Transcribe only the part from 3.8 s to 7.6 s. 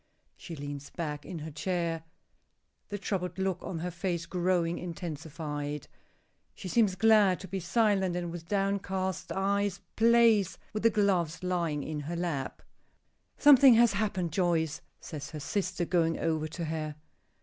face growing intensified. She seems glad to be